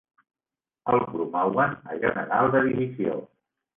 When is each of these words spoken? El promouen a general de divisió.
El 0.93 1.03
promouen 1.11 1.77
a 1.91 1.99
general 2.07 2.51
de 2.57 2.67
divisió. 2.73 3.19